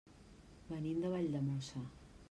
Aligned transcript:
Venim 0.71 1.05
de 1.05 1.13
Valldemossa. 1.17 1.87